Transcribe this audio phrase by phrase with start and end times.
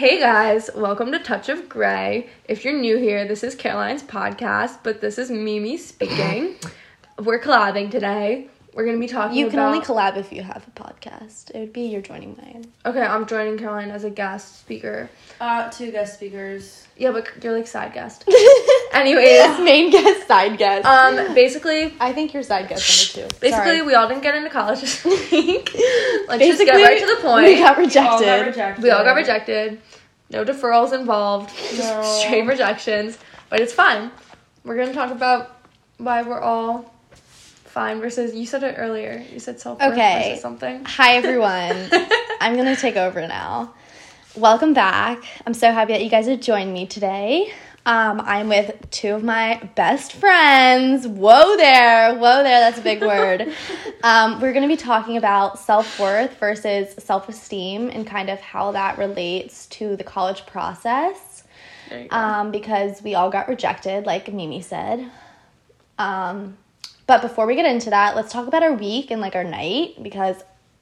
[0.00, 2.30] Hey guys, welcome to Touch of Grey.
[2.46, 6.54] If you're new here, this is Caroline's podcast, but this is Mimi speaking.
[7.18, 8.48] We're collabing today.
[8.72, 9.36] We're gonna be talking.
[9.36, 11.50] You can about- only collab if you have a podcast.
[11.50, 12.64] It would be you're joining mine.
[12.86, 15.10] Okay, I'm joining Caroline as a guest speaker.
[15.38, 16.86] Uh, two guest speakers.
[16.96, 18.24] Yeah, but you're like side guest.
[18.92, 20.84] Anyways, Main guest, side guest.
[20.86, 23.34] um, basically, I think you're side guest number two.
[23.40, 23.82] basically, Sorry.
[23.82, 25.70] we all didn't get into college this week.
[25.74, 27.46] Let's just Basically, get right to the point.
[27.46, 28.26] We got All rejected.
[28.26, 28.82] got rejected.
[28.82, 29.80] We all got rejected.
[30.30, 31.50] No deferrals involved.
[31.56, 32.02] Just No.
[32.02, 33.18] straight rejections.
[33.48, 34.10] But it's fine.
[34.64, 35.56] We're gonna talk about
[35.98, 36.92] why we're all
[37.64, 39.24] fine versus you said it earlier.
[39.32, 40.28] You said self worth Okay.
[40.30, 40.84] versus something.
[40.84, 41.88] Hi everyone.
[42.40, 43.74] I'm gonna take over now.
[44.36, 45.22] Welcome back.
[45.46, 47.52] I'm so happy that you guys have joined me today.
[47.86, 51.08] Um, I'm with two of my best friends.
[51.08, 52.60] Whoa there, whoa there.
[52.60, 53.52] That's a big word.
[54.02, 58.72] Um, we're gonna be talking about self worth versus self esteem and kind of how
[58.72, 61.44] that relates to the college process.
[61.90, 62.16] There you go.
[62.16, 65.10] um, because we all got rejected, like Mimi said.
[65.98, 66.56] Um,
[67.06, 70.02] but before we get into that, let's talk about our week and like our night
[70.02, 70.36] because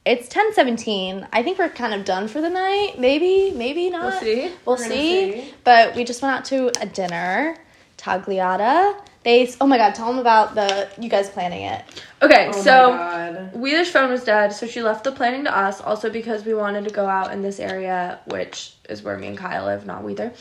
[0.08, 1.28] it's ten seventeen.
[1.34, 2.94] I think we're kind of done for the night.
[2.98, 4.04] Maybe, maybe not.
[4.04, 4.52] We'll see.
[4.64, 4.88] We'll see.
[5.32, 5.54] see.
[5.64, 7.56] But we just went out to a dinner,
[7.98, 8.98] Tagliata.
[9.22, 9.52] They.
[9.60, 9.94] Oh my god!
[9.94, 11.84] Tell them about the you guys planning it.
[12.22, 13.30] Okay, Oh so my.
[13.52, 15.82] Wheeler's phone was dead, so she left the planning to us.
[15.82, 19.36] Also because we wanted to go out in this area, which is where me and
[19.36, 20.32] Kyle live, not Wheeler.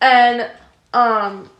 [0.00, 0.50] And
[0.94, 1.50] um,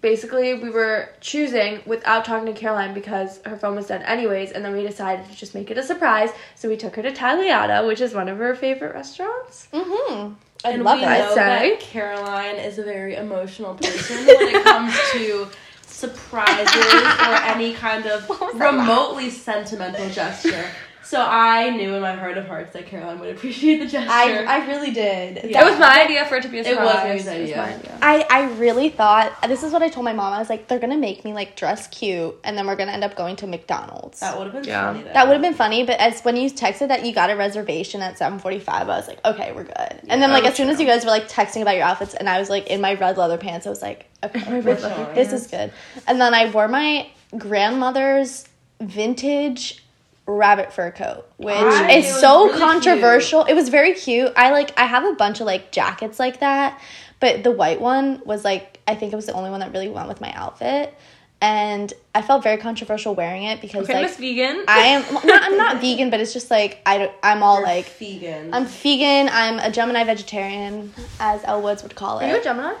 [0.00, 4.52] basically we were choosing without talking to Caroline because her phone was dead anyways.
[4.52, 6.30] And then we decided to just make it a surprise.
[6.54, 9.68] So we took her to Tagliata, which is one of her favorite restaurants.
[9.72, 10.34] Mm-hmm.
[10.64, 11.08] I and love we it.
[11.08, 11.70] I'd know say.
[11.70, 15.48] that Caroline is a very emotional person when it comes to
[15.82, 20.66] surprises or any kind of was that remotely sentimental gesture.
[21.04, 24.10] So I knew in my heart of hearts that Caroline would appreciate the gesture.
[24.10, 25.50] I, I really did.
[25.50, 25.62] Yeah.
[25.62, 27.24] It was my idea for it to be a It was surprise.
[27.26, 27.56] Mimi's idea.
[27.58, 27.98] my idea.
[28.00, 30.32] I, I really thought this is what I told my mom.
[30.32, 33.04] I was like, they're gonna make me like dress cute, and then we're gonna end
[33.04, 34.20] up going to McDonald's.
[34.20, 34.92] that would have been Yeah.
[34.92, 35.04] funny.
[35.04, 35.12] Though.
[35.12, 38.00] That would have been funny, but as when you texted that you got a reservation
[38.00, 40.00] at seven forty five, I was like, okay, we're good.
[40.08, 42.28] and then like as soon as you guys were like texting about your outfits, and
[42.28, 45.14] I was like in my red leather pants, I was like, okay, this, red leather
[45.14, 45.70] this is good.
[46.08, 48.46] And then I wore my grandmother's
[48.80, 49.83] vintage
[50.26, 53.44] rabbit fur coat, which I- is so really controversial.
[53.44, 54.32] It was very cute.
[54.36, 56.80] I like I have a bunch of like jackets like that,
[57.20, 59.88] but the white one was like I think it was the only one that really
[59.88, 60.94] went with my outfit.
[61.40, 64.64] And I felt very controversial wearing it because Okay, like Miss Vegan.
[64.66, 67.58] I am well, not, I'm not vegan, but it's just like I don't, I'm all
[67.58, 68.54] You're like vegan.
[68.54, 69.28] I'm vegan.
[69.30, 72.26] I'm a Gemini vegetarian, as Elle Woods would call it.
[72.26, 72.42] Are you a.
[72.44, 72.74] Gemini?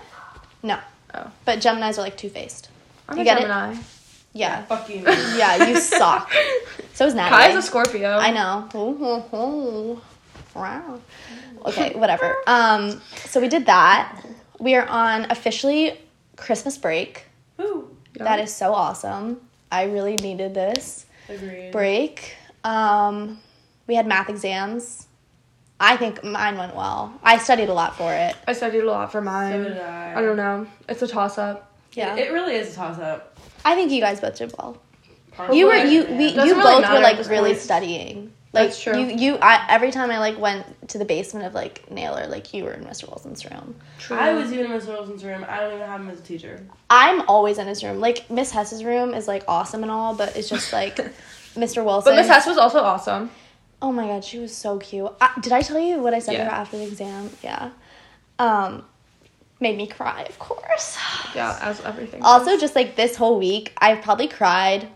[0.62, 0.78] No,
[1.12, 1.30] Oh.
[1.44, 2.70] but Geminis are like two faced.
[3.06, 3.48] I'm You a get it?
[4.34, 4.56] Gemini.
[4.56, 5.02] Yeah, Fuck you.
[5.38, 6.30] yeah, you suck.
[6.92, 7.30] So is Natalie.
[7.42, 7.58] Kai's Natalie.
[7.58, 8.10] a Scorpio.
[8.18, 8.68] I know.
[8.74, 10.00] Ooh, ooh, ooh.
[10.54, 11.00] Wow.
[11.66, 12.36] Okay, whatever.
[12.46, 14.24] Um, so we did that.
[14.60, 15.98] We are on officially
[16.36, 17.26] Christmas break.
[17.60, 19.40] Ooh, That is so awesome.
[19.70, 21.06] I really needed this.
[21.28, 21.72] agreed.
[21.72, 22.36] break.
[22.62, 23.40] Um,
[23.86, 25.06] we had math exams.
[25.80, 27.12] I think mine went well.
[27.22, 28.36] I studied a lot for it.
[28.46, 29.52] I studied a lot for mine.
[29.64, 30.14] So did I.
[30.18, 30.66] I don't know.
[30.88, 31.72] It's a toss up.
[31.92, 33.33] Yeah, It, it really is a toss up.
[33.64, 34.80] I think you guys both did well.
[35.52, 37.62] You were you we Doesn't you really both were at like really point.
[37.62, 38.32] studying.
[38.52, 38.96] Like That's true.
[39.00, 42.54] you you I every time I like went to the basement of like Naylor, like
[42.54, 43.08] you were in Mr.
[43.08, 43.74] Wilson's room.
[43.98, 44.16] True.
[44.16, 45.44] I was even in Miss Wilson's room.
[45.48, 46.64] I don't even have him as a teacher.
[46.88, 47.98] I'm always in his room.
[47.98, 50.94] Like Miss Hess's room is like awesome and all, but it's just like
[51.56, 51.84] Mr.
[51.84, 52.12] Wilson.
[52.12, 53.32] But Miss Hess was also awesome.
[53.82, 55.10] Oh my god, she was so cute.
[55.20, 56.44] I, did I tell you what I said to Yeah.
[56.44, 57.30] her after the exam?
[57.42, 57.70] Yeah.
[58.38, 58.84] Um,
[59.60, 60.96] made me cry, of course.
[61.34, 62.22] Yeah, as everything.
[62.22, 64.88] Also, just like this whole week, I've probably cried,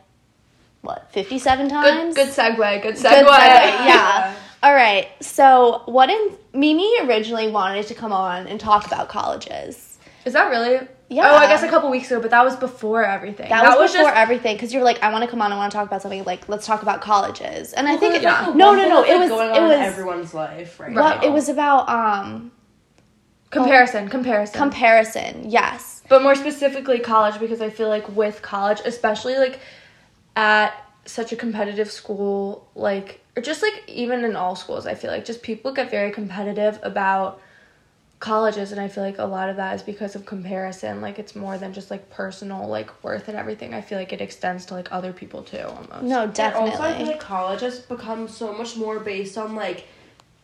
[0.82, 2.14] what, 57 times?
[2.14, 2.82] good segue.
[2.82, 3.02] Good segue.
[3.02, 4.34] Good segue, yeah.
[4.62, 9.98] All right, so what in Mimi originally wanted to come on and talk about colleges.
[10.24, 10.86] Is that really?
[11.08, 11.30] Yeah.
[11.30, 13.48] Oh, I guess a couple weeks ago, but that was before everything.
[13.48, 14.16] That, was, before just.
[14.16, 16.02] everything because you were like, I want to come on, I want to talk about
[16.02, 16.22] something.
[16.24, 17.72] Like, let's talk about colleges.
[17.72, 19.04] And I think It's it, like no, no, no.
[19.04, 21.22] It was going it was in everyone's life right well, now.
[21.22, 22.52] it was about um
[23.50, 24.58] comparison, comparison.
[24.58, 25.50] comparison.
[25.50, 26.02] Yes.
[26.08, 29.60] but more specifically, college, because I feel like with college, especially like
[30.36, 30.72] at
[31.04, 35.24] such a competitive school, like, or just like even in all schools, I feel like
[35.24, 37.40] just people get very competitive about
[38.20, 41.36] colleges and i feel like a lot of that is because of comparison like it's
[41.36, 44.74] more than just like personal like worth and everything i feel like it extends to
[44.74, 46.70] like other people too almost No, And definitely.
[46.70, 49.86] Also, I feel like college has become so much more based on like,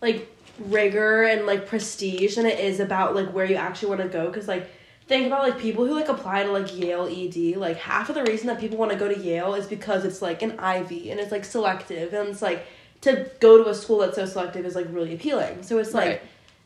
[0.01, 0.29] like
[0.59, 4.27] rigor and like prestige than it is about like where you actually want to go.
[4.27, 4.71] Because like,
[5.07, 7.57] think about like people who like apply to like Yale ED.
[7.57, 10.23] Like half of the reason that people want to go to Yale is because it's
[10.23, 12.67] like an Ivy and it's like selective and it's like
[13.03, 15.63] to go to a school that's so selective is like really appealing.
[15.63, 16.09] So it's like.
[16.09, 16.23] Right.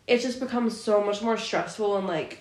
[0.06, 2.40] it's just become so much more stressful and like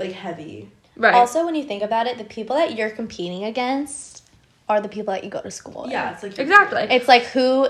[0.00, 0.70] like heavy.
[0.96, 1.14] Right.
[1.14, 4.24] Also, when you think about it, the people that you're competing against
[4.68, 5.92] are the people that you go to school with.
[5.92, 6.82] Yeah, it's like exactly.
[6.90, 7.68] It's like who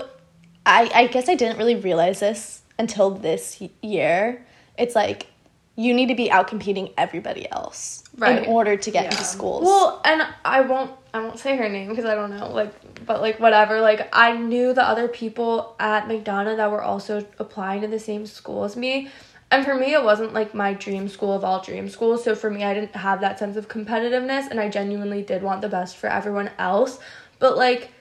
[0.65, 4.45] I I guess I didn't really realize this until this year.
[4.77, 5.27] It's like
[5.75, 8.43] you need to be out competing everybody else Right.
[8.43, 9.23] in order to get into Yeah.
[9.23, 9.63] schools.
[9.63, 12.73] Well, and I won't I won't say her name because I don't know like
[13.05, 17.81] but like whatever like I knew the other people at McDonough that were also applying
[17.81, 19.09] to the same school as me.
[19.49, 22.23] And for me it wasn't like my dream school of all dream schools.
[22.23, 25.61] So for me I didn't have that sense of competitiveness and I genuinely did want
[25.61, 26.99] the best for everyone else.
[27.39, 27.91] But like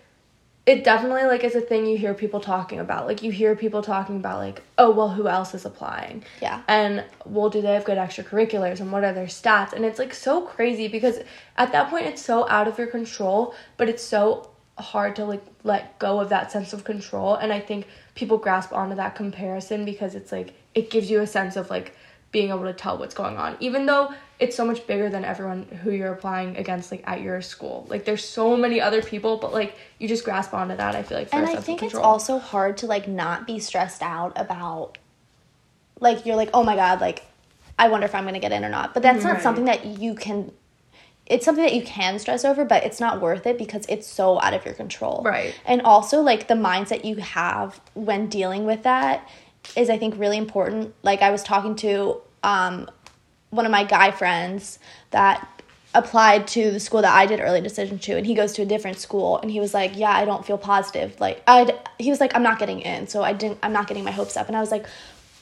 [0.67, 3.07] it definitely like is a thing you hear people talking about.
[3.07, 6.25] Like you hear people talking about like, oh well who else is applying?
[6.41, 6.63] yeah.
[6.69, 10.15] and well do they have good extracurriculars and what are their stats and it's like
[10.15, 11.19] so crazy because
[11.57, 15.43] at that point it's so out of your control but it's so hard to like
[15.65, 19.85] let go of that sense of control and i think people grasp onto that comparison
[19.85, 21.95] because it's like it gives you a sense of like
[22.33, 25.63] being able to tell what's going on even though it's so much bigger than everyone
[25.83, 29.53] who you're applying against like at your school like there's so many other people but
[29.53, 32.39] like you just grasp onto that i feel like for and I think it's also
[32.39, 34.99] hard to like not be stressed out about
[36.01, 37.25] like you're like, "Oh my god, like
[37.79, 39.85] I wonder if I'm going to get in or not." But that's not something that
[39.85, 40.53] you can
[41.27, 44.41] it's something that you can stress over, but it's not worth it because it's so
[44.41, 45.23] out of your control.
[45.25, 45.55] Right.
[45.65, 49.29] And also like the mindset you have when dealing with that
[49.77, 50.95] is I think really important.
[51.03, 52.91] Like I was talking to um
[53.51, 54.79] one of my guy friends
[55.11, 55.47] that
[55.95, 58.65] applied to the school that I did early decision to and he goes to a
[58.65, 62.21] different school and he was like, "Yeah, I don't feel positive." Like I he was
[62.21, 64.47] like, "I'm not getting in." So I didn't I'm not getting my hopes up.
[64.47, 64.87] And I was like,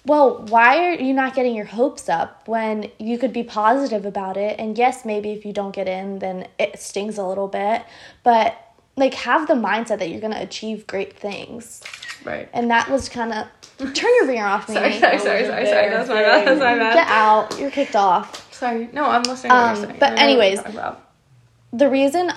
[0.06, 4.38] "Well, why are you not getting your hopes up when you could be positive about
[4.38, 4.58] it?
[4.58, 7.84] And yes, maybe if you don't get in, then it stings a little bit,
[8.22, 8.56] but
[8.96, 11.82] like have the mindset that you're going to achieve great things."
[12.24, 13.46] right And that was kind of
[13.78, 14.74] turn your ringer off me.
[14.74, 17.58] sorry sorry sorry sorry sorry that's my bad that's my bad Get out.
[17.58, 18.52] You're kicked off.
[18.52, 18.88] Sorry.
[18.92, 20.60] No, I'm listening Um, but I know what you're anyways,
[21.72, 22.32] the reason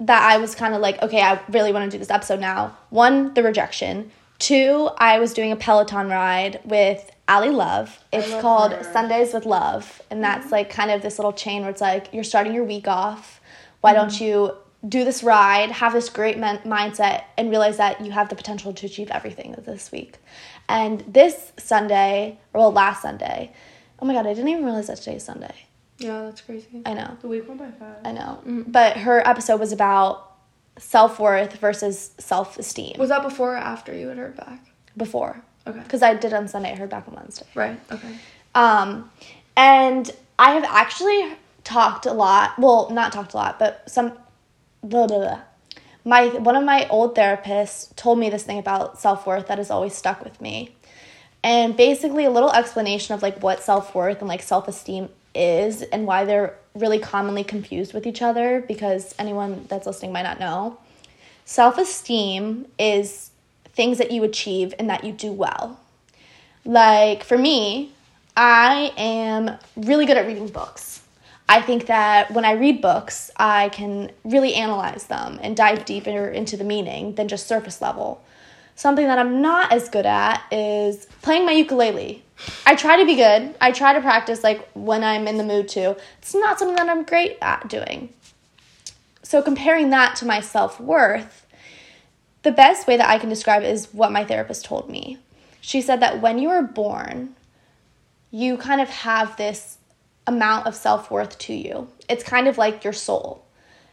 [0.00, 2.76] that I was kind of like, okay, I really want to do this episode now.
[2.90, 4.10] One, the rejection.
[4.38, 7.98] Two, I was doing a Peloton ride with Ally Love.
[8.12, 8.84] It's love called her.
[8.84, 10.02] Sundays with Love.
[10.10, 12.86] And that's like kind of this little chain where it's like, you're starting your week
[12.86, 13.40] off.
[13.80, 14.52] Why don't you
[14.86, 18.72] do this ride, have this great men- mindset, and realize that you have the potential
[18.74, 20.18] to achieve everything this week?
[20.68, 23.52] And this Sunday, or well, last Sunday,
[24.00, 25.54] oh my God, I didn't even realize that today is Sunday.
[25.98, 26.82] Yeah, that's crazy.
[26.84, 27.16] I know.
[27.22, 28.04] The week went by fast.
[28.04, 28.40] I know.
[28.66, 30.32] But her episode was about
[30.78, 34.60] self worth versus self esteem Was that before or after you had heard back?
[34.96, 35.42] before.
[35.66, 35.80] Okay.
[35.80, 37.46] Because I did on Sunday, I heard back on Wednesday.
[37.54, 37.78] Right.
[37.90, 38.16] Okay.
[38.54, 39.10] Um,
[39.56, 41.34] and I have actually
[41.64, 42.58] talked a lot.
[42.58, 44.12] Well, not talked a lot, but some.
[44.82, 45.40] Blah, blah, blah.
[46.06, 49.70] My one of my old therapists told me this thing about self worth that has
[49.70, 50.74] always stuck with me,
[51.42, 55.82] and basically a little explanation of like what self worth and like self esteem is
[55.82, 60.38] and why they're really commonly confused with each other because anyone that's listening might not
[60.38, 60.78] know.
[61.44, 63.32] Self esteem is
[63.74, 65.80] things that you achieve and that you do well.
[66.64, 67.92] Like for me,
[68.36, 71.02] I am really good at reading books.
[71.48, 76.28] I think that when I read books, I can really analyze them and dive deeper
[76.28, 78.22] into the meaning than just surface level.
[78.74, 82.24] Something that I'm not as good at is playing my ukulele.
[82.66, 83.54] I try to be good.
[83.60, 85.96] I try to practice like when I'm in the mood to.
[86.18, 88.10] It's not something that I'm great at doing.
[89.22, 91.46] So comparing that to my self-worth,
[92.42, 95.18] the best way that I can describe is what my therapist told me.
[95.60, 97.34] She said that when you are born,
[98.30, 99.78] you kind of have this
[100.26, 101.88] amount of self worth to you.
[102.08, 103.44] It's kind of like your soul.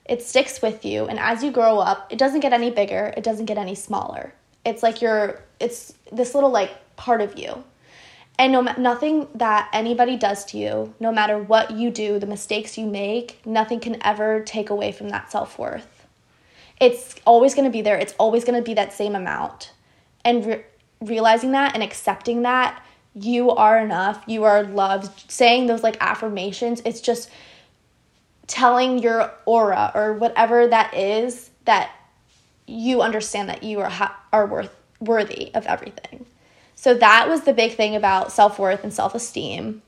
[0.05, 3.23] It sticks with you, and as you grow up, it doesn't get any bigger, it
[3.23, 4.33] doesn't get any smaller.
[4.65, 7.63] It's like your, it's this little like part of you.
[8.39, 12.77] And no, nothing that anybody does to you, no matter what you do, the mistakes
[12.77, 16.03] you make, nothing can ever take away from that self worth
[16.83, 17.97] it's always going to be there.
[17.97, 19.71] It's always going to be that same amount.
[20.25, 20.63] And re-
[21.01, 22.83] realizing that and accepting that
[23.15, 27.29] you are enough, you are loved, saying those like affirmations, it's just
[28.47, 31.91] telling your aura or whatever that is that
[32.67, 36.25] you understand that you are ha- are worth worthy of everything.
[36.75, 39.81] So that was the big thing about self-worth and self-esteem.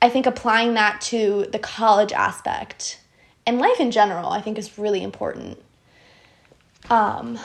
[0.00, 3.00] I think applying that to the college aspect
[3.46, 5.58] and life in general, I think is really important.
[6.90, 7.38] Um,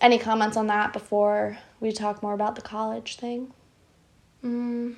[0.00, 3.52] any comments on that before we talk more about the college thing?
[4.46, 4.94] Mm,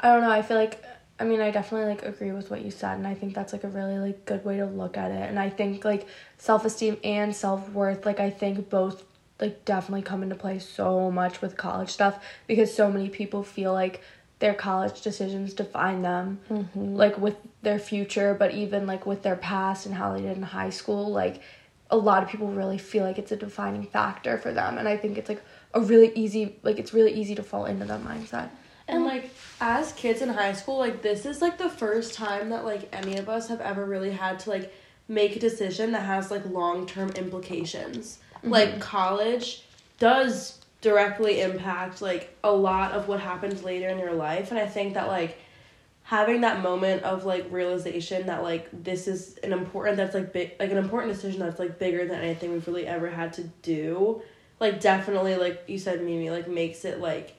[0.00, 0.30] I don't know.
[0.30, 0.82] I feel like
[1.18, 3.64] I mean I definitely like agree with what you said, and I think that's like
[3.64, 5.28] a really like good way to look at it.
[5.28, 6.06] And I think like
[6.38, 9.04] self esteem and self worth, like I think both
[9.40, 13.72] like definitely come into play so much with college stuff because so many people feel
[13.72, 14.00] like
[14.38, 16.38] their college decisions define them
[16.74, 20.42] like with their future but even like with their past and how they did in
[20.42, 21.40] high school like
[21.90, 24.96] a lot of people really feel like it's a defining factor for them and i
[24.96, 25.42] think it's like
[25.74, 28.50] a really easy like it's really easy to fall into that mindset.
[28.86, 32.64] And like as kids in high school, like this is like the first time that
[32.64, 34.72] like any of us have ever really had to like
[35.08, 38.18] make a decision that has like long term implications.
[38.36, 38.50] Mm-hmm.
[38.50, 39.64] Like college
[39.98, 44.50] does directly impact like a lot of what happens later in your life.
[44.50, 45.38] And I think that like
[46.02, 50.52] having that moment of like realization that like this is an important that's like big
[50.60, 54.22] like an important decision that's like bigger than anything we've really ever had to do
[54.60, 57.36] like definitely like you said Mimi like makes it like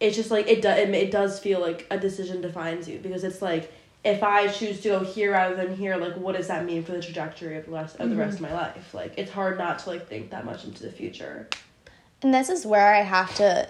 [0.00, 3.24] it's just like it does it, it does feel like a decision defines you because
[3.24, 3.72] it's like
[4.04, 6.92] if I choose to go here rather than here like what does that mean for
[6.92, 8.54] the trajectory of the rest of the rest of mm-hmm.
[8.54, 8.92] my life?
[8.94, 11.48] Like it's hard not to like think that much into the future.
[12.22, 13.68] And this is where I have to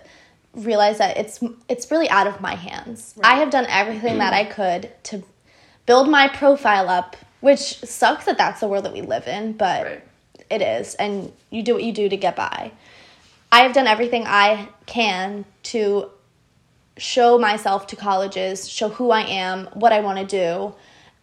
[0.54, 3.14] realize that it's it's really out of my hands.
[3.22, 4.52] I have done everything that I mm-hmm.
[4.54, 5.22] could to
[5.84, 9.84] build my profile up, which sucks that that's the world that we live in, but
[9.84, 10.04] Right.
[10.52, 12.72] It is and you do what you do to get by.
[13.50, 16.10] I have done everything I can to
[16.96, 20.74] show myself to colleges, show who I am, what I want to do,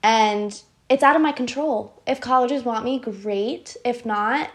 [0.04, 2.02] and it's out of my control.
[2.08, 3.78] If colleges want me, great.
[3.86, 4.50] If not,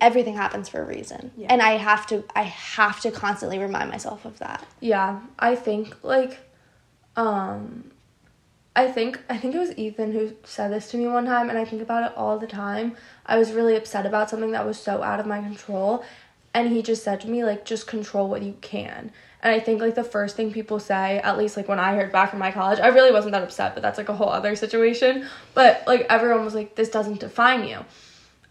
[0.00, 1.30] everything happens for a reason.
[1.36, 1.48] Yeah.
[1.50, 4.64] And I have to I have to constantly remind myself of that.
[4.80, 6.38] Yeah, I think like
[7.16, 7.90] um
[8.76, 11.58] I think I think it was Ethan who said this to me one time and
[11.58, 12.96] I think about it all the time.
[13.30, 16.04] I was really upset about something that was so out of my control
[16.52, 19.12] and he just said to me like just control what you can.
[19.42, 22.12] And I think like the first thing people say, at least like when I heard
[22.12, 24.54] back from my college, I really wasn't that upset, but that's like a whole other
[24.56, 25.26] situation.
[25.54, 27.78] But like everyone was like this doesn't define you.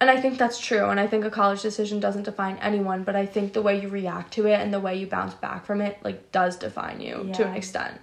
[0.01, 0.85] And I think that's true.
[0.85, 3.89] And I think a college decision doesn't define anyone, but I think the way you
[3.89, 7.29] react to it and the way you bounce back from it, like, does define you
[7.33, 7.99] to an extent.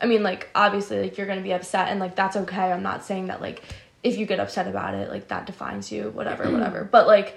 [0.00, 2.72] I mean, like, obviously, like, you're gonna be upset, and like, that's okay.
[2.72, 3.62] I'm not saying that, like,
[4.06, 6.84] if you get upset about it, like, that defines you, whatever, whatever.
[6.84, 7.36] But, like,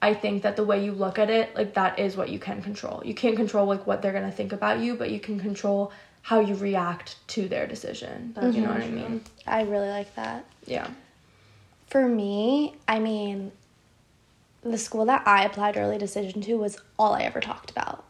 [0.00, 2.62] I think that the way you look at it, like, that is what you can
[2.62, 3.02] control.
[3.04, 5.92] You can't control, like, what they're gonna think about you, but you can control
[6.22, 8.32] how you react to their decision.
[8.34, 9.22] That's you know for what I mean?
[9.46, 10.46] I really like that.
[10.66, 10.88] Yeah.
[11.88, 13.52] For me, I mean,
[14.62, 18.04] the school that I applied early decision to was all I ever talked about.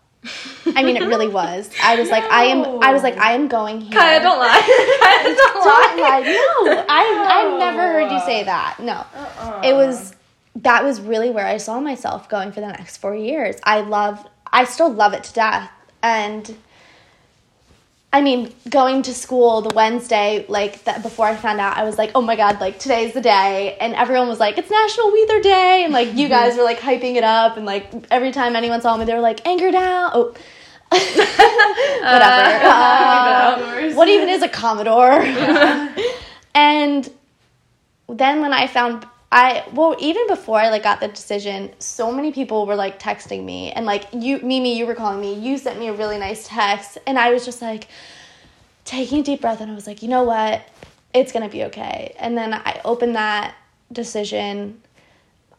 [0.75, 1.71] I mean, it really was.
[1.83, 2.83] I was like, I am.
[2.83, 3.93] I was like, I am going here.
[3.93, 4.61] Kaya, don't lie.
[5.03, 6.21] Kaya, don't Don't lie.
[6.21, 6.21] lie.
[6.21, 8.79] No, I I've never heard you say that.
[8.81, 9.61] No, Uh-uh.
[9.65, 10.15] it was
[10.57, 13.57] that was really where I saw myself going for the next four years.
[13.65, 14.27] I love.
[14.53, 15.71] I still love it to death,
[16.03, 16.57] and
[18.15, 21.99] I mean, going to school the Wednesday, like that before I found out, I was
[21.99, 25.43] like, oh my god, like today's the day, and everyone was like, it's National Weather
[25.43, 28.81] Day, and like you guys were like hyping it up, and like every time anyone
[28.81, 30.13] saw me, they were like, Anchor Down.
[30.15, 30.33] Oh.
[30.93, 32.65] Whatever.
[32.65, 35.21] Uh, what even is a Commodore?
[36.55, 37.11] and
[38.09, 42.31] then when I found I well even before I like got the decision, so many
[42.31, 45.77] people were like texting me and like you Mimi, you were calling me, you sent
[45.77, 47.89] me a really nice text, and I was just like
[48.85, 50.63] taking a deep breath and I was like, you know what?
[51.13, 52.15] It's gonna be okay.
[52.17, 53.57] And then I opened that
[53.91, 54.81] decision.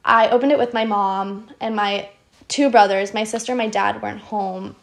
[0.05, 2.07] I opened it with my mom and my
[2.47, 3.13] two brothers.
[3.13, 4.77] My sister and my dad weren't home.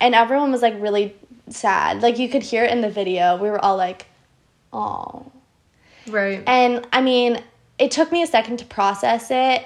[0.00, 1.16] And everyone was like really
[1.48, 2.02] sad.
[2.02, 3.36] Like you could hear it in the video.
[3.36, 4.06] We were all like,
[4.72, 5.26] oh.
[6.06, 6.42] Right.
[6.46, 7.42] And I mean,
[7.78, 9.64] it took me a second to process it.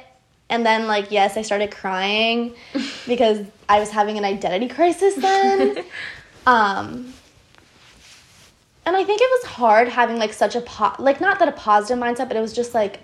[0.48, 2.54] And then, like, yes, I started crying
[3.06, 5.84] because I was having an identity crisis then.
[6.46, 7.12] um,
[8.84, 11.52] and I think it was hard having like such a po- like not that a
[11.52, 13.00] positive mindset, but it was just like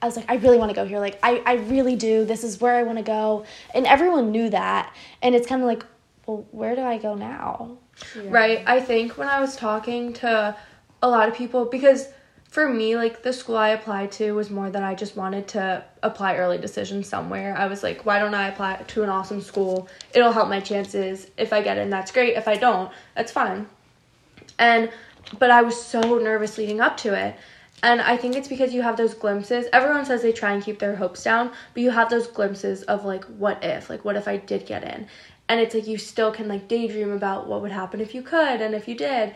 [0.00, 1.00] I was like, I really want to go here.
[1.00, 2.24] Like, I, I really do.
[2.24, 3.44] This is where I want to go.
[3.74, 4.94] And everyone knew that.
[5.22, 5.84] And it's kind of like,
[6.26, 7.78] well, where do I go now?
[8.24, 8.62] Right.
[8.66, 10.56] I think when I was talking to
[11.02, 12.08] a lot of people, because
[12.48, 15.84] for me, like the school I applied to was more that I just wanted to
[16.02, 17.54] apply early decision somewhere.
[17.56, 19.88] I was like, why don't I apply to an awesome school?
[20.14, 21.30] It'll help my chances.
[21.36, 22.36] If I get in, that's great.
[22.36, 23.66] If I don't, that's fine.
[24.58, 24.90] And,
[25.38, 27.36] but I was so nervous leading up to it.
[27.82, 29.66] And I think it's because you have those glimpses.
[29.72, 33.04] Everyone says they try and keep their hopes down, but you have those glimpses of
[33.04, 33.90] like, what if?
[33.90, 35.06] Like, what if I did get in?
[35.50, 38.60] And it's like you still can like daydream about what would happen if you could
[38.60, 39.34] and if you did.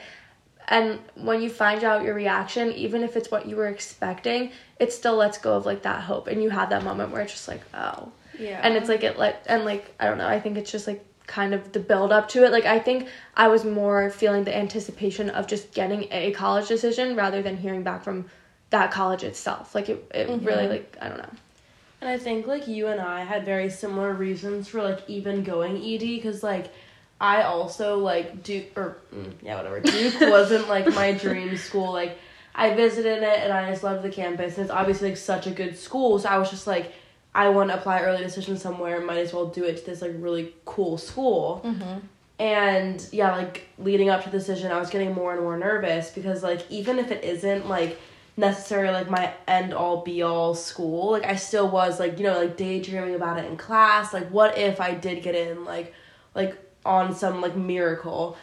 [0.73, 4.91] And when you find out your reaction, even if it's what you were expecting, it
[4.91, 6.29] still lets go of like that hope.
[6.29, 8.11] And you have that moment where it's just like, oh.
[8.38, 8.59] Yeah.
[8.62, 11.05] And it's like, it let, and like, I don't know, I think it's just like
[11.26, 12.52] kind of the build up to it.
[12.52, 17.17] Like, I think I was more feeling the anticipation of just getting a college decision
[17.17, 18.25] rather than hearing back from
[18.71, 19.75] that college itself.
[19.75, 20.47] Like, it, it mm-hmm.
[20.47, 21.35] really, like, I don't know.
[22.00, 25.76] And I think like you and I had very similar reasons for like even going
[25.76, 26.73] ED because like
[27.23, 29.79] I also like Duke or mm, yeah whatever.
[29.81, 31.93] Duke wasn't like my dream school.
[31.93, 32.19] Like
[32.52, 34.59] I visited it and I just loved the campus.
[34.59, 36.93] And it's obviously like such a good school so I was just like
[37.33, 39.00] I want to apply early decision somewhere.
[39.00, 41.61] Might as well do it to this like really cool school.
[42.41, 46.11] And yeah like leading up to the decision I was getting more and more nervous
[46.11, 48.00] because like even if it isn't like
[48.37, 52.38] necessarily like my end all be all school like I still was like you know
[52.41, 54.12] like daydreaming about it in class.
[54.12, 55.95] Like what if I did get in like
[56.35, 58.37] like on some like miracle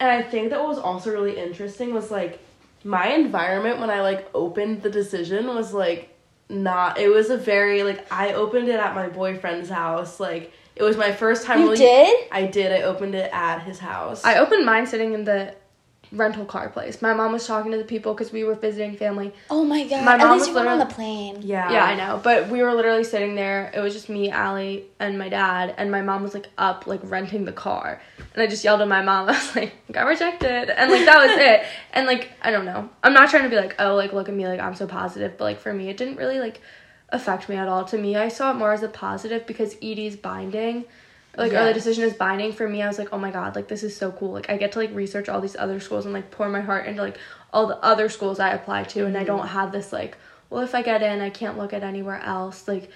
[0.00, 2.40] and I think that what was also really interesting was like
[2.82, 6.10] my environment when I like opened the decision was like
[6.48, 10.82] not it was a very like I opened it at my boyfriend's house like it
[10.82, 12.26] was my first time You really did?
[12.32, 15.54] I did I opened it at his house I opened mine sitting in the
[16.14, 17.02] rental car place.
[17.02, 19.32] My mom was talking to the people because we were visiting family.
[19.50, 20.04] Oh my god!
[20.04, 21.40] My At mom least was you went on the plane.
[21.42, 22.20] yeah Yeah, I know.
[22.22, 23.70] But we were literally sitting there.
[23.74, 25.74] It was just me, Allie, and my dad.
[25.76, 28.00] And my mom was like up, like renting the car.
[28.32, 29.28] And I just yelled at my mom.
[29.28, 30.70] I was like, got rejected.
[30.70, 31.64] And like, that was it.
[31.92, 32.88] And like, I don't know.
[33.02, 35.36] I'm not trying to be like, oh, like, look at me, like, I'm so positive.
[35.36, 36.60] But like, for me, it didn't really like
[37.10, 37.84] affect me at all.
[37.84, 40.84] To me, I saw it more as a positive because ED's binding.
[41.36, 41.74] Like early Yes.
[41.74, 42.82] decision is binding for me.
[42.82, 44.32] I was like, oh my god, like this is so cool.
[44.32, 46.86] Like I get to like research all these other schools and like pour my heart
[46.86, 47.18] into like
[47.52, 49.28] all the other schools I apply to, and I mm-hmm.
[49.28, 50.16] don't have this like,
[50.50, 52.68] well, if I get in, I can't look at anywhere else.
[52.68, 52.90] Like,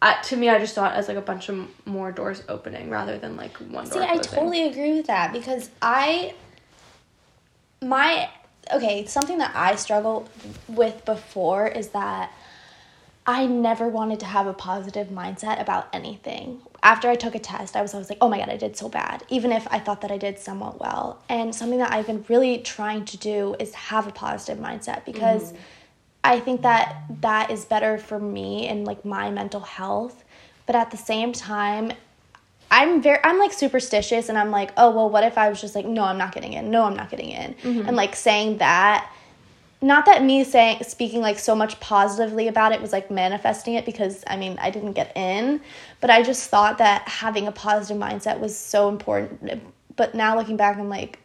[0.00, 2.90] I, to me, I just saw it as like a bunch of more doors opening
[2.90, 4.00] rather than like one See.
[4.00, 6.34] I totally agree with that because I,
[7.82, 8.28] my,
[8.72, 10.28] okay, something that I struggled
[10.68, 12.32] with before is that
[13.26, 16.62] I never wanted to have a positive mindset about anything.
[16.82, 18.88] After I took a test, I was always like, oh my God, I did so
[18.88, 21.20] bad, even if I thought that I did somewhat well.
[21.28, 25.52] And something that I've been really trying to do is have a positive mindset because
[25.52, 25.62] mm-hmm.
[26.24, 30.24] I think that that is better for me and like my mental health.
[30.66, 31.92] But at the same time,
[32.70, 35.74] I'm very I'm like superstitious and I'm like, oh well what if I was just
[35.74, 37.54] like, no, I'm not getting in, no, I'm not getting in.
[37.54, 37.88] Mm-hmm.
[37.88, 39.10] And like saying that
[39.80, 43.84] not that me saying speaking like so much positively about it was like manifesting it
[43.84, 45.60] because I mean I didn't get in,
[46.00, 49.62] but I just thought that having a positive mindset was so important.
[49.96, 51.18] But now looking back, I'm like,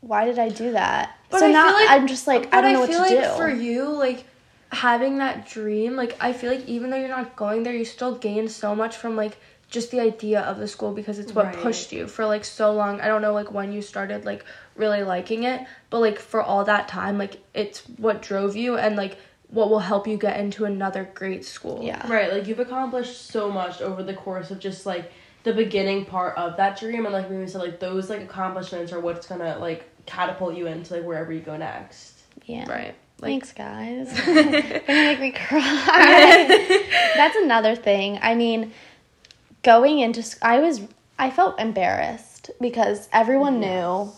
[0.00, 1.18] why did I do that?
[1.30, 3.24] But so I now like- I'm just like I don't know what feel to like
[3.30, 3.36] do.
[3.36, 4.24] for you, like
[4.72, 8.14] having that dream, like I feel like even though you're not going there, you still
[8.14, 9.36] gain so much from like
[9.68, 11.56] just the idea of the school because it's what Right.
[11.56, 13.00] pushed you for like so long.
[13.00, 14.44] I don't know like when you started like
[14.76, 18.96] really liking it, but like for all that time, like it's what drove you and
[18.96, 21.80] like what will help you get into another great school.
[21.82, 22.10] yeah.
[22.10, 25.12] Right, like you've accomplished so much over the course of just like
[25.44, 29.00] the beginning part of that dream, and like we said, like those like accomplishments are
[29.00, 32.20] what's gonna like catapult you into like wherever you go next.
[32.46, 32.68] Yeah.
[32.68, 32.94] Right.
[33.20, 34.26] Like Thanks, guys.
[34.26, 34.34] You're
[34.80, 36.80] gonna make me cry.
[37.16, 38.18] That's another thing.
[38.22, 38.72] I mean,
[39.62, 40.80] going into I was
[41.18, 44.10] I felt embarrassed because everyone knew.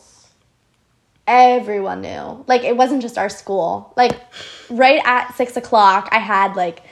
[1.27, 2.45] Everyone knew.
[2.47, 3.93] Like it wasn't just our school.
[3.97, 4.21] Like
[4.71, 6.83] right at six o'clock, I had like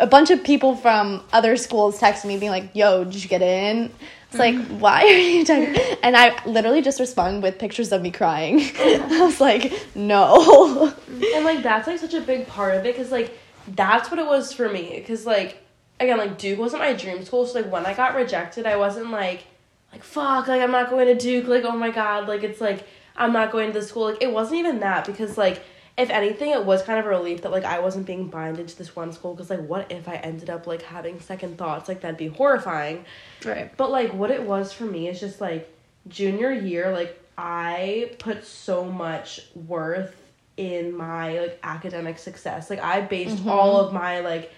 [0.00, 3.42] a bunch of people from other schools texting me being like, "Yo, did you get
[3.42, 3.90] in?"
[4.30, 5.98] It's like, why are you texting?
[6.02, 8.60] And I literally just responded with pictures of me crying.
[8.78, 10.92] I was like, no.
[11.34, 13.38] and like that's like such a big part of it because like
[13.74, 15.62] that's what it was for me because like
[16.00, 19.10] again like duke wasn't my dream school so like when i got rejected i wasn't
[19.10, 19.44] like
[19.92, 22.86] like fuck like i'm not going to duke like oh my god like it's like
[23.18, 25.62] i'm not going to the school like it wasn't even that because like
[25.96, 28.78] if anything it was kind of a relief that like i wasn't being binded to
[28.78, 32.00] this one school because like what if i ended up like having second thoughts like
[32.00, 33.04] that'd be horrifying
[33.44, 33.76] right.
[33.76, 35.68] but like what it was for me is just like
[36.08, 40.16] junior year, like I put so much worth
[40.56, 42.70] in my like academic success.
[42.70, 43.48] Like I based mm-hmm.
[43.48, 44.52] all of my like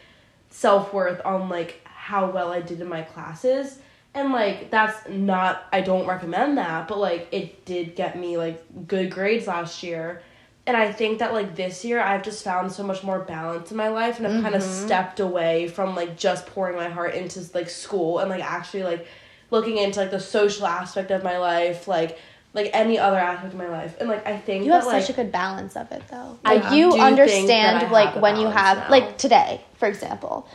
[0.50, 3.78] self worth on like how well I did in my classes.
[4.14, 8.62] And like that's not I don't recommend that, but like it did get me like
[8.88, 10.22] good grades last year.
[10.66, 13.76] And I think that like this year I've just found so much more balance in
[13.76, 14.86] my life and I've kind of mm-hmm.
[14.86, 19.06] stepped away from like just pouring my heart into like school and like actually like
[19.50, 22.18] looking into like the social aspect of my life, like
[22.52, 23.96] like any other aspect of my life.
[24.00, 26.38] And like I think You that, have like, such a good balance of it though.
[26.44, 28.90] I Like do you I understand like when you have now.
[28.90, 30.48] like today, for example.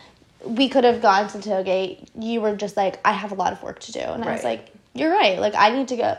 [0.45, 2.07] We could have gone to tailgate.
[2.19, 3.99] You were just like, I have a lot of work to do.
[3.99, 5.39] And I was like, You're right.
[5.39, 6.17] Like I need to go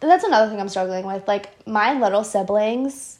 [0.00, 1.28] that's another thing I'm struggling with.
[1.28, 3.18] Like my little siblings,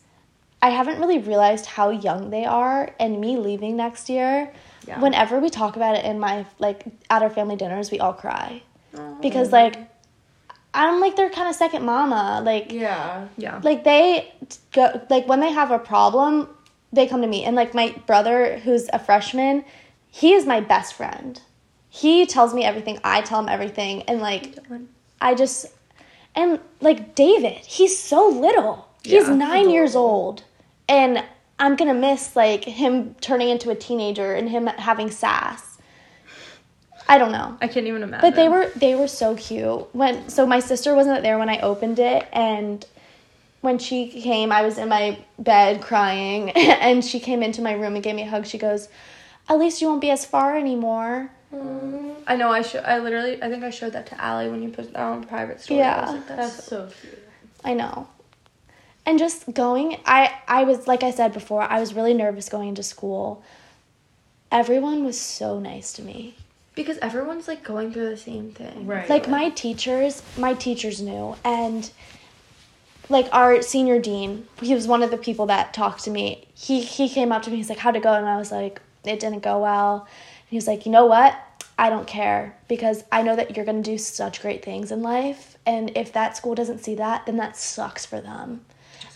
[0.63, 4.53] I haven't really realized how young they are and me leaving next year.
[4.87, 5.01] Yeah.
[5.01, 8.63] Whenever we talk about it in my like at our family dinners, we all cry.
[8.97, 9.19] Oh.
[9.21, 9.77] Because like
[10.73, 12.43] I'm like their kind of second mama.
[12.45, 13.29] Like yeah.
[13.37, 13.61] Yeah.
[13.63, 14.33] like they
[14.73, 16.49] go like when they have a problem
[16.93, 19.65] they come to me and like my brother who's a freshman
[20.11, 21.41] he is my best friend.
[21.89, 24.57] He tells me everything, I tell him everything, and like
[25.21, 25.67] I just
[26.35, 28.89] and like David, he's so little.
[29.03, 30.45] He's Yeah, nine years old,
[30.89, 31.25] and
[31.59, 35.79] I'm gonna miss like him turning into a teenager and him having sass.
[37.09, 37.57] I don't know.
[37.61, 38.31] I can't even imagine.
[38.31, 39.93] But they were they were so cute.
[39.95, 42.87] When so my sister wasn't there when I opened it and
[43.63, 47.95] when she came, I was in my bed crying and she came into my room
[47.95, 48.47] and gave me a hug.
[48.47, 48.89] She goes,
[49.49, 52.51] "At least you won't be as far anymore." I know.
[52.51, 52.79] I show.
[52.81, 53.43] I literally.
[53.43, 55.83] I think I showed that to Allie when you put that on private story.
[55.83, 56.17] I was Yeah.
[56.19, 57.19] like, that's, That's so cute.
[57.65, 58.07] I know.
[59.05, 62.69] And just going, I I was like I said before, I was really nervous going
[62.69, 63.43] into school.
[64.53, 66.35] Everyone was so nice to me.
[66.75, 68.87] because everyone's like going through the same thing.
[68.87, 69.09] Right.
[69.11, 71.91] like my teachers my teachers knew and
[73.09, 76.81] like our senior dean he was one of the people that talked to me he
[76.81, 79.21] he came up to me he's like how'd it go and i was like it
[79.21, 80.01] didn't go well.
[80.03, 81.39] And he was like you know what?
[81.79, 85.03] I don't care because i know that you're going to do such great things in
[85.03, 85.57] life.
[85.67, 88.65] And if that school doesn't see that then that sucks for them.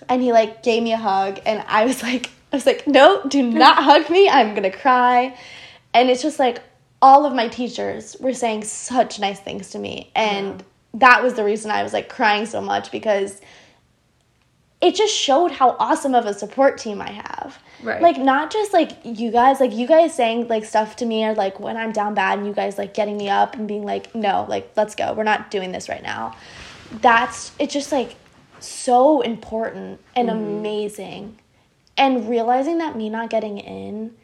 [0.09, 1.41] And he like gave me a hug.
[1.45, 4.29] And i was like i was like no do not hug me.
[4.29, 5.37] I'm going to cry.
[5.93, 6.63] And it's just like
[7.03, 10.11] all of my teachers were saying such nice things to me.
[10.17, 13.41] And that was the reason i was like crying so much because
[14.85, 18.01] it just showed how awesome of a support team i have Right.
[18.01, 21.35] like not just like you guys like you guys saying like stuff to me or
[21.35, 24.15] like when i'm down bad and you guys like getting me up and being like
[24.15, 26.35] no like let's go we're not doing this right now
[27.03, 28.17] that's it's just like
[28.59, 30.39] so important and mm-hmm.
[30.39, 31.39] amazing
[31.99, 34.15] and realizing that me not getting in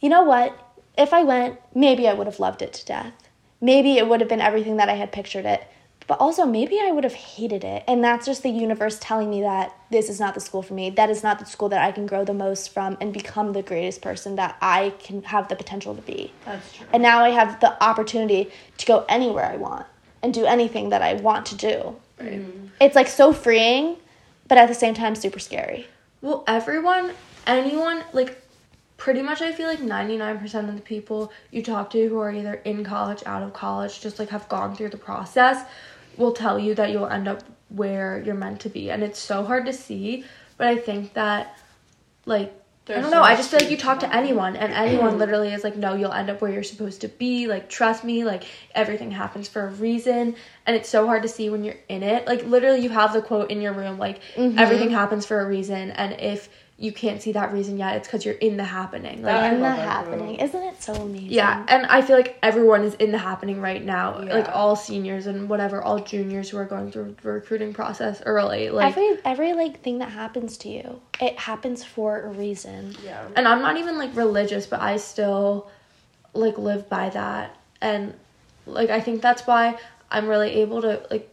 [0.00, 0.56] you know what?
[0.96, 3.28] If I went, maybe I would have loved it to death.
[3.60, 5.66] Maybe it would have been everything that I had pictured it.
[6.08, 7.84] But also, maybe I would have hated it.
[7.86, 10.88] And that's just the universe telling me that this is not the school for me.
[10.88, 13.60] That is not the school that I can grow the most from and become the
[13.60, 16.32] greatest person that I can have the potential to be.
[16.46, 16.86] That's true.
[16.94, 19.84] And now I have the opportunity to go anywhere I want
[20.22, 21.96] and do anything that I want to do.
[22.18, 22.40] Right.
[22.40, 22.68] Mm-hmm.
[22.80, 23.98] It's like so freeing,
[24.48, 25.88] but at the same time, super scary.
[26.22, 27.12] Well, everyone,
[27.46, 28.42] anyone, like,
[28.96, 32.54] pretty much I feel like 99% of the people you talk to who are either
[32.64, 35.64] in college, out of college, just like have gone through the process,
[36.18, 38.90] will tell you that you'll end up where you're meant to be.
[38.90, 40.24] And it's so hard to see,
[40.56, 41.58] but I think that,
[42.26, 42.54] like,
[42.88, 43.22] I don't so know.
[43.22, 46.12] I just feel like you talk to anyone, and anyone literally is like, no, you'll
[46.12, 47.46] end up where you're supposed to be.
[47.46, 50.34] Like, trust me, like, everything happens for a reason.
[50.64, 52.26] And it's so hard to see when you're in it.
[52.26, 54.58] Like, literally, you have the quote in your room, like, Mm-hmm.
[54.58, 55.90] everything happens for a reason.
[55.90, 56.48] And if
[56.80, 59.20] you can't see that reason yet, it's because you're in the happening.
[59.22, 60.36] Like, oh, I in the love that happening.
[60.36, 61.32] Isn't it so amazing?
[61.32, 64.20] yeah, and I feel like everyone is in the happening right now.
[64.20, 68.70] Like all seniors and whatever, all juniors who are going through the recruiting process early.
[68.70, 72.94] Like, every every like thing that happens to you, it happens for a reason.
[73.04, 73.26] Yeah.
[73.34, 75.68] and I'm not even like religious, but I still
[76.32, 77.56] like live by that.
[77.80, 78.14] And
[78.66, 79.76] like I think that's why
[80.12, 81.28] I'm really able to like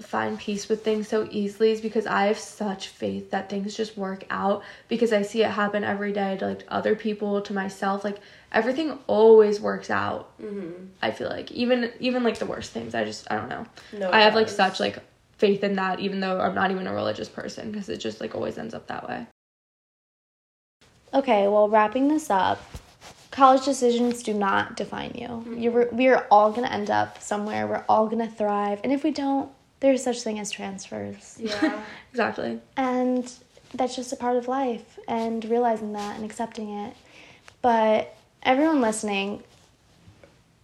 [0.00, 3.96] find peace with things so easily is because I have such faith that things just
[3.96, 8.04] work out because I see it happen every day to like other people, to myself.
[8.04, 8.18] Like
[8.52, 10.36] everything always works out.
[10.40, 10.86] Mm-hmm.
[11.02, 12.94] I feel like even even like the worst things.
[12.94, 13.66] I just I don't know.
[13.92, 14.98] No, I have like such like
[15.38, 18.34] faith in that even though I'm not even a religious person because it just like
[18.34, 19.26] always ends up that way.
[21.12, 22.62] Okay, well, wrapping this up,
[23.32, 25.44] college decisions do not define you.
[25.58, 27.66] You're we're all gonna end up somewhere.
[27.66, 31.36] We're all gonna thrive, and if we don't, there's such thing as transfers.
[31.40, 31.82] Yeah.
[32.12, 32.58] Exactly.
[32.76, 33.32] and
[33.72, 36.96] that's just a part of life and realizing that and accepting it
[37.62, 39.44] but everyone listening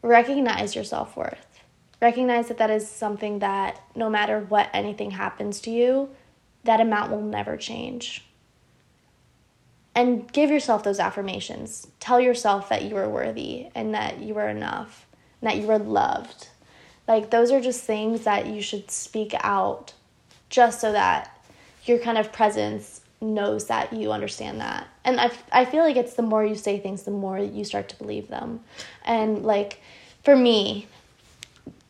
[0.03, 1.61] recognize your self-worth
[2.03, 6.09] recognize that that is something that no matter what anything happens to you
[6.65, 8.25] that amount will never change
[9.95, 14.49] and give yourself those affirmations tell yourself that you are worthy and that you are
[14.49, 15.07] enough
[15.41, 16.49] and that you are loved
[17.09, 19.93] like those are just things that you should speak out
[20.49, 21.31] just so that
[21.85, 24.87] your kind of presence knows that you understand that.
[25.05, 27.89] And I, I feel like it's the more you say things, the more you start
[27.91, 28.61] to believe them.
[29.05, 29.81] And like
[30.25, 30.87] for me,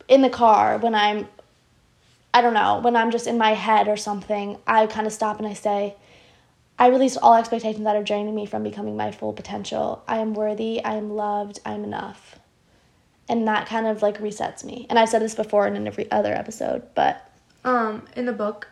[0.07, 1.27] in the car, when I'm,
[2.33, 5.39] I don't know, when I'm just in my head or something, I kind of stop
[5.39, 5.95] and I say,
[6.79, 10.03] I release all expectations that are draining me from becoming my full potential.
[10.07, 12.36] I am worthy, I am loved, I am enough.
[13.29, 14.85] And that kind of like resets me.
[14.89, 17.29] And I've said this before in every other episode, but
[17.65, 18.67] Um, in the book,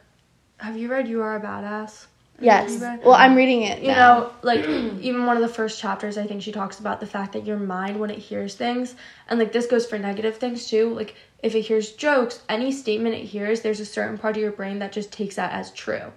[0.58, 2.06] have you read You Are a Badass?
[2.40, 2.82] Yes.
[2.82, 3.82] Read- Well, I'm reading it.
[3.82, 4.20] You now.
[4.20, 7.34] know, like even one of the first chapters, I think she talks about the fact
[7.34, 8.96] that your mind, when it hears things,
[9.30, 10.94] and like this goes for negative things too.
[10.94, 14.52] Like if it hears jokes, any statement it hears, there's a certain part of your
[14.52, 16.12] brain that just takes that as true.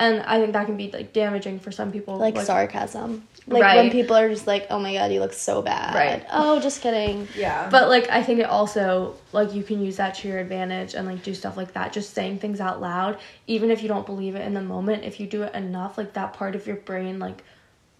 [0.00, 2.16] And I think that can be like damaging for some people.
[2.16, 3.26] Like, sarcasm.
[3.46, 6.24] Like when people are just like, "Oh my god, you look so bad." Right.
[6.32, 7.28] Oh, just kidding.
[7.36, 7.68] Yeah.
[7.70, 11.06] But like I think it also like you can use that to your advantage and
[11.06, 11.92] like do stuff like that.
[11.92, 15.20] Just saying things out loud, even if you don't believe it in the moment, if
[15.20, 17.44] you do it enough, like that part of your brain like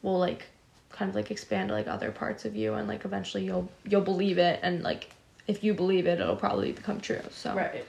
[0.02, 0.46] will like
[0.90, 4.00] kind of like expand to like other parts of you and like eventually you'll you'll
[4.00, 5.10] believe it and like
[5.48, 7.20] if you believe it it'll probably become true.
[7.30, 7.84] So right.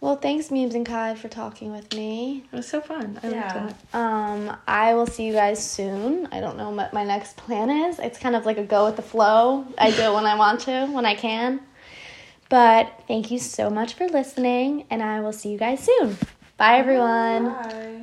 [0.00, 2.44] Well, thanks, Memes and Kai, for talking with me.
[2.52, 3.18] it was so fun.
[3.22, 3.66] I Yeah.
[3.66, 3.98] liked that.
[3.98, 6.28] Um, I will see you guys soon.
[6.30, 7.98] I don't know what my next plan is.
[7.98, 9.64] It's kind of like a go with the flow.
[9.78, 11.60] I do it when I want to, when I can.
[12.48, 16.16] But thank you so much for listening, and I will see you guys soon.
[16.58, 17.46] Bye, everyone.
[17.54, 18.02] Bye.